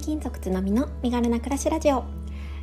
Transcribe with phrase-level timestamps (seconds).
[0.00, 2.04] 勤族つのみの身軽な暮らしラジオ。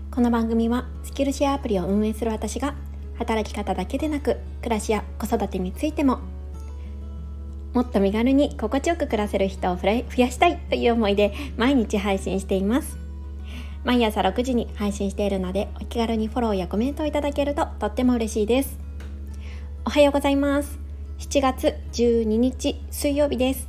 [0.09, 2.73] この番組はスキルシェアアプリを運営する私が
[3.19, 6.19] 働き方だけでなく暮らしや子育てについても
[7.73, 9.87] もっと身軽に心地よく暮らせる人を増
[10.17, 12.97] やしたいという思いで毎日配信しています。
[13.83, 18.79] 毎朝6時に配信しているのでお気軽にフォローやコメントをいただけるととっても嬉しいです。
[19.85, 20.79] おはようございます。
[21.19, 23.67] 7月12日水曜日です。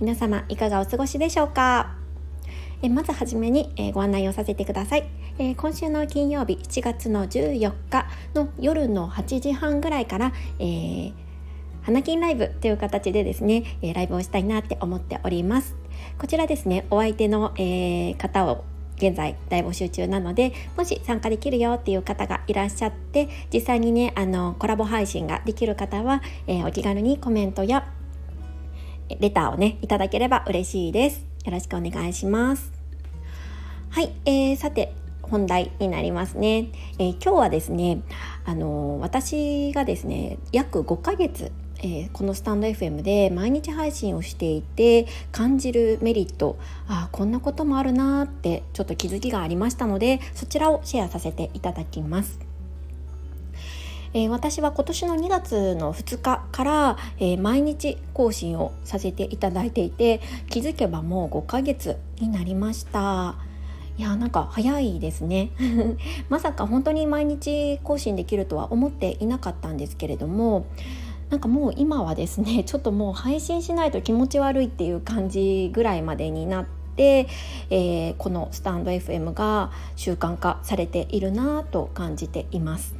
[0.00, 1.99] 皆様いかがお過ごしでしょうか？
[2.82, 5.04] えまずはじめに、えご案内をさせてください、
[5.38, 11.12] え今週の金曜日7月の14日の夜の8時半ぐらいから、えー、
[11.82, 15.76] 花金ライブという形でですね、えライブをしたいなって思っております。
[16.18, 18.64] こちらですねお相手の、えー、方を
[18.96, 27.88] 現在大募集中なのでもし参加できるよっていう方がいらっしゃって実際にねあのコラボ配信ができる方は、えー、お気軽にコメントや
[29.18, 31.26] レターをねいただければ嬉しいです。
[31.44, 32.79] よろしくお願いします。
[33.90, 36.68] はい、えー、さて本題になりますね、
[37.00, 38.02] えー、今日はですね
[38.44, 41.50] あのー、私がですね約5ヶ月
[41.82, 52.38] えー、このスタンド FM で毎日配信をしていて感じるメリットあこんなこともあるなってちょっと気づきがありましたのでそちらをシェアさせていただきます。
[54.12, 63.36] えー、私は今年の2月の2日から、えー、毎日更新をさせていただいていて気づけばもう5ヶ月になりました
[63.98, 65.50] いやなんか早いですね
[66.28, 70.64] まさか本当に毎日更新できるとは思っていなかったんですけれども
[71.30, 76.66] なんかもう今はですね ちょっともう配信しないと気持ち悪いっていう感じぐらいまでになっ
[76.96, 77.28] て、
[77.70, 82.96] えー、このスタンド FM が習慣化されているなと感じています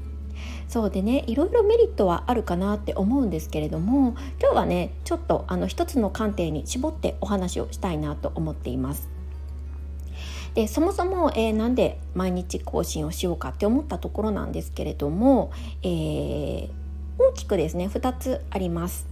[0.68, 9.19] そうでねいろいろメリットはあるかなって思うんですけれども今日はねちょっとあの一つの観点に絞ってお話をしたいなと思っています。
[10.54, 15.52] でそもそも、えー、なんで毎日更新をしようかって思ったところなんですけれども、
[15.82, 16.68] えー、
[17.18, 19.06] 大きくですね2つあります。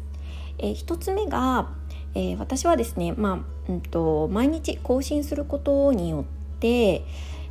[0.58, 1.70] えー、1つ目が、
[2.14, 6.24] えー、私はですね、まあうんと、毎日更新することによっ
[6.58, 7.04] て、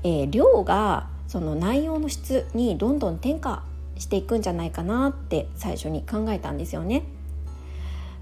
[0.03, 3.63] えー、量がその内容の質にどんどん転化
[3.97, 7.03] していくんじゃないかなって最初に考えたんですよね。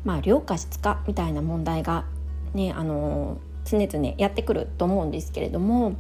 [0.04, 2.06] まあ量か質かみたいな問題が
[2.54, 5.96] ねあの常々やってくると思うんですけれども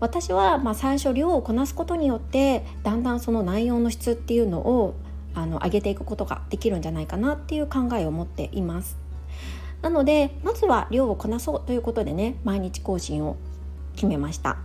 [0.00, 4.94] 私はま最初量をこなすことによってだんだんその内容の質っていうのを
[5.34, 8.96] あの上げていくことができるんじゃないかなっていう考えを持っています。
[9.82, 13.36] なのでまずは量をこなそうということでね毎日更新を
[13.94, 14.58] 決めました。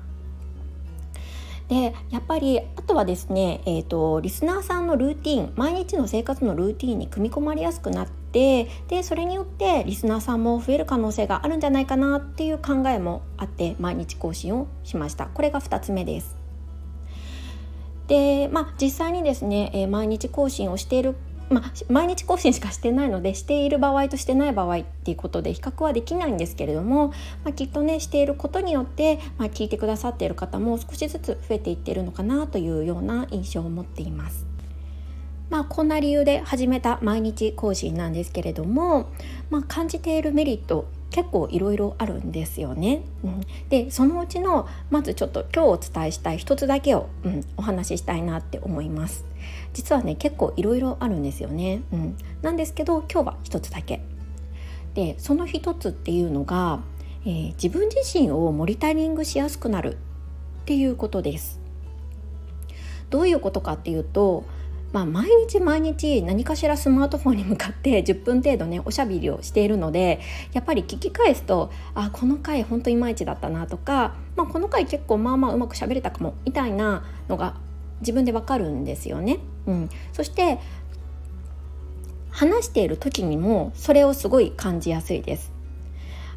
[1.67, 16.35] でやっぱりあとはですね、えーと、リスナーさんのルーティン毎日の生活のルーティンに組み込まれやすくなってでそれによってリスナーさんも増える可能性があるんじゃないかなっていう考えもあって毎日更新をしましたこれが2つ目です
[18.07, 21.15] でまあ実際にですね、え、毎日更新をしている
[21.51, 27.09] まあ、毎日更新しかしてないのでしている場合としてない場合っていうことで比較はできないんですけれども、
[27.43, 34.50] まあ、きっとねしていることによって、まあ、聞いてくださっている方も少しずつ増えていってるのかなというような印象を持っています。
[35.51, 39.09] まあ、こんな理由で始めた毎日更新なんですけれども、
[39.49, 43.01] まあ、感じているメリット結構いろいろあるんですよね。
[43.21, 49.25] うん、でそのうちのまずちょっと今日お伝えしたい一つだけを、うん、お話ししたいなって思います。
[49.73, 51.81] 実はね結構いろいろあるんですよね。
[51.91, 54.01] うん、なんですけど今日は一つだけ。
[54.93, 56.79] でその一つっていうのが、
[57.25, 59.97] えー、自分自身をモニタリングしやすくなるっ
[60.63, 61.59] ていうことです。
[63.09, 64.45] どういうことかっていうと
[64.93, 70.19] まあ、毎日毎日何かしらスマートフォンに向かって 10分程度ねおしゃべりをしているので
[70.53, 77.55] やっぱり聞き返すとあこの回ほんといまいちだったなとか、まあ、この回結構まあまあうまくしゃべれたかもみたいなのが
[78.01, 79.37] 自分でわかるんですよね。
[79.67, 80.59] うん、そして
[82.31, 85.51] 話している時にもそれをすごい感じやすいです。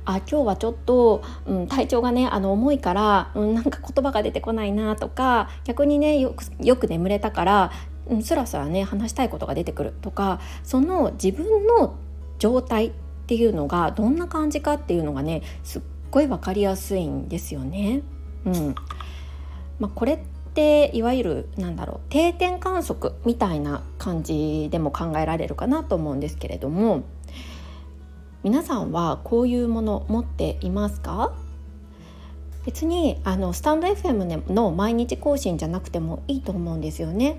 [0.06, 7.72] あ今日はちょっと、うん、体調がねあの重いから、うん、なんか言葉が出てこないなとか逆にねよくよく眠れたから
[8.08, 11.96] うん、スラスラね話したいことが出てくるとかその自分の
[12.38, 12.92] 状態っ
[13.26, 18.02] ていうのがどんな感じかっていうのがねすっごい分かりやすいんですよね。
[18.44, 18.74] うん
[19.80, 20.18] まあ、これっ
[20.54, 27.02] ていわゆるなんだろう定点観測みたいな感じでも考えられるかなと思うんですけれども
[28.44, 31.32] 皆さんはこういうもの持っていますか？
[32.66, 37.38] 別にあのスタンド FM の毎日更新じゃなくてもいいと思うんですよね。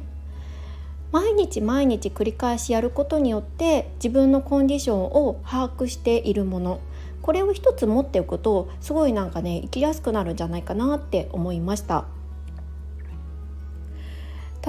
[1.12, 6.80] 毎日毎日繰り返しやることによって自分のコンディションを把握しているもの
[7.22, 12.06] これを一つ持っておくとすごいなんかね生きやすくなるんじゃないかなって思いました。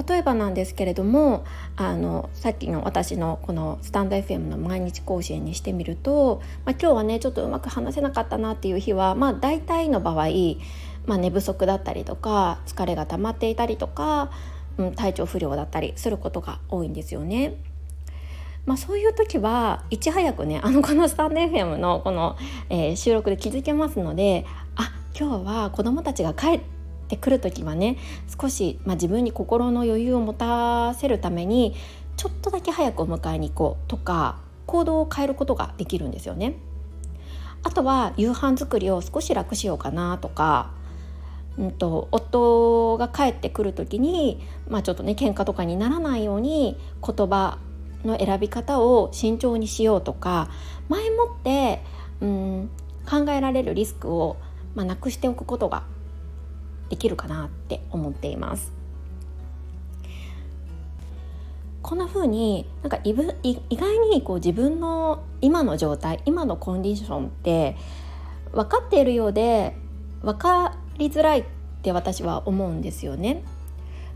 [0.07, 1.43] 例えばなんですけれども
[1.75, 10.27] あのさっきの私のこのスタンド FM の毎日更新にしてみると、まあ、今日はねちょっとうまく話せなかったなっていう日は、まあ、大体の場合、
[11.07, 14.29] まあ、寝不足だったりとか疲れが溜まっていたりとか、
[14.77, 17.55] うん、体調不良だったりすることが多いんですよね。
[18.65, 22.35] まあ、そういう時はいち早くね あのこのスタンド FM のこの、
[22.69, 24.45] えー、収録で気づけますので
[24.75, 26.59] あ今日は子どもたちが帰っ
[27.07, 27.95] てくる時はね
[28.39, 31.75] 少し、まあ、自分に心の余裕を持たせるために
[32.17, 36.55] ちょっとだけ早くお迎えに行こうとか行動を変えることができるんですよね。
[37.63, 40.71] あとは夕飯作りを少し楽しようかなとか、
[41.57, 47.57] うんと、夫が帰ってくる時に、まあ、ちょっとね喧嘩とかにならないように言葉
[48.05, 50.49] の選び方を慎重にしようとか
[50.87, 51.81] 前もって、
[52.21, 52.69] うん、
[53.09, 54.37] 考えられるリスクを、
[54.75, 55.83] まあ、なくしておくことが
[56.89, 58.77] できるかなって思っています。
[61.81, 67.77] こんな風になんか意外にこう自分の今の状態今のコンディションって
[68.51, 69.73] 分かっているようで
[70.21, 71.43] 分かりづらいっ
[71.81, 73.43] て私は思うんですよね。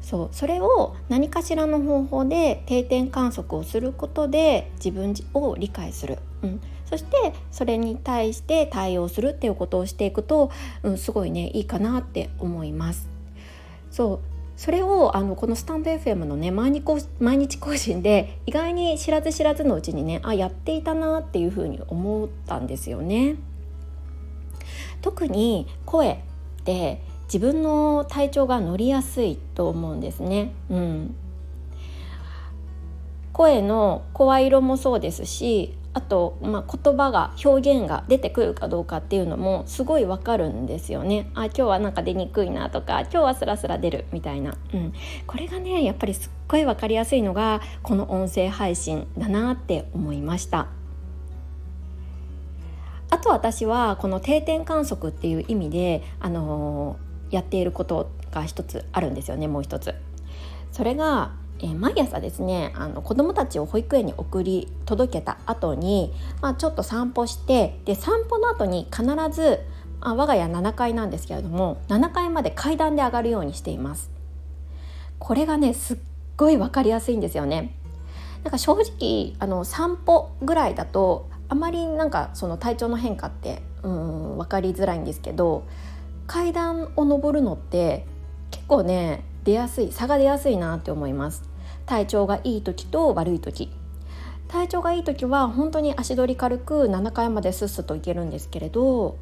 [0.01, 10.51] そうそれを何かしらの方法で定点観測をすることで自分を理解する、うん、そしてそれに対して対応するっていうことをしていくと、
[10.81, 13.09] うん、すごいねいいかなって思います。
[13.91, 14.19] そう
[14.57, 16.83] それをあのこのスタンド FM のね毎日
[17.19, 23.37] 毎日更新で意外に知らず知らずのうちにねあやっていたなっていうふうに思ったんですよね。
[25.01, 26.23] 特に声
[26.61, 30.51] って自分の体調が乗りやすいと思うんですね。
[30.69, 31.15] うん、
[33.33, 41.29] 声の声色もそうですしあと、まあ、言葉が表現が出てくるかどうかっていうのもすごいわかるんですよね。
[41.33, 44.93] あ今日はなんか出にくいなとか今日はスラスラ出るみたいな、うん、
[45.25, 50.67] これがねやっぱりすっごい分かりやすいのがこの音声配信だなって思いました。
[53.11, 59.95] あと私はこの定点観測っていう意味であのーやっていることが一つあるんですよねもう一つ。
[60.71, 61.31] それが
[61.63, 66.11] えー、毎朝ですねあの子どもたちを保育園に送り届けた後に、
[66.41, 69.59] まあ、ちょっと散歩してで散歩の後に必ず
[69.99, 74.09] あ我が家7階なんですけれども7階まで階段で上がるようにしています
[75.19, 75.97] これがねすっ
[76.35, 77.75] ごい分かりやすいんですよね
[78.43, 85.65] なんか正直あの散歩ぐらいだとあまりなんかその体調の変化ってうん分かりづらいんですけど
[86.25, 88.05] 階段を上るのって
[88.51, 91.43] 結構ね出やすい差が出やすいなって思います。
[91.85, 93.69] 体調がいい時と悪い時。
[94.47, 99.17] 体調がいい時は本当に足取り軽く7階まですっすといけるんですけれど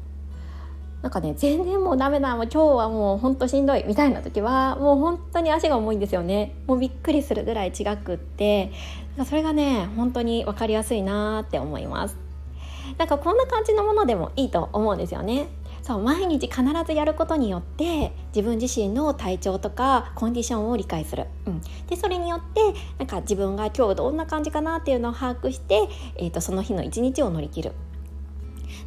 [1.02, 6.54] なんかね全然もうダメだもう今日はもうほんとしんどいみたいな時はもう本当に足が重いんですよね。
[6.66, 8.72] もうびっくりするぐらい違くって。
[9.26, 12.16] それがね本当に分かりやすいなって思います。
[12.98, 15.48] なんかこんな感じのものでもいいと思うんですよね。
[15.82, 22.60] そう毎日必ずやることによって自分自身の体調とかコンディションを理解する、うん、でそれによって
[22.98, 27.72] なんか自分が今日どんな感じかなっていうのを把握して、えーと、その日の一日を乗り切る。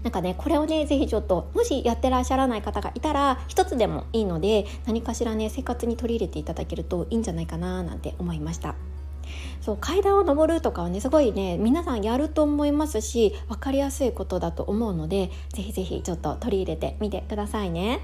[0.04, 8.75] なんかねこれをね是非ちょっともしやってらっしゃらない方がいたら一つでもいいので何かしらね生活に取り入れていただけるといいんじゃないかななんて思いました。
[9.62, 18.02] そう階段を上るとかはねすごいね皆さんやると思いますし分かりやすいことだと思うのでぜひぜひちょっと取り入れてみてくださいね。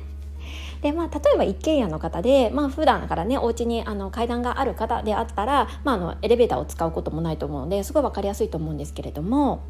[0.82, 9.62] でまあ、例えば一軒家の方で、まあ普段からねお家にあに階段がある方であったら、まあ、あのエレベーターを使うこともないと思うのですごい分かりやすいと思うんですけれども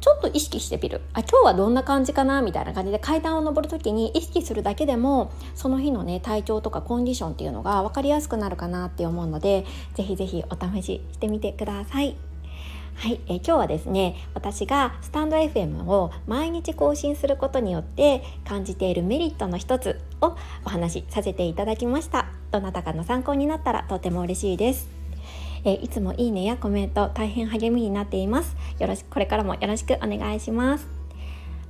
[0.00, 1.00] ちょっと意識してみる。
[1.12, 9.64] あ今日はどんな感じかなみたいな感じで階段を上る時に意識するだけでもその日のね体調とかコンディションっていうのが分かりやすくなるかなって思うので
[9.94, 12.16] ぜひぜひお試ししてみてください。
[12.96, 22.26] はい、え、今日はですね私がスタンド FM を毎日更新することによって感じているメリットの一つをお話しさせていただきました。
[22.50, 24.99] どなたかの参考になったらとても嬉しいです。
[25.64, 28.56] えー、いつもいいねやコメント大変励みになっています。
[28.78, 30.86] よろしくこれからもよろしくお願いします。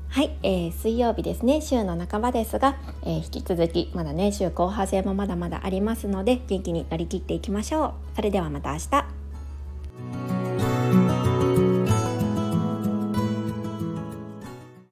[0.09, 1.61] はい、えー、水曜日ですね。
[1.61, 7.93] 週の半ばですが、えー、引き続きまだね週後半戦もまだまだありますので元気に乗り切っていきましょう。
[8.17, 9.20] それではまた明日。